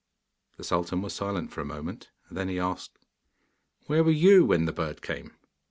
[0.57, 2.97] The sultan was silent for a moment: then he asked,
[3.85, 5.33] 'Where were you when the bird came?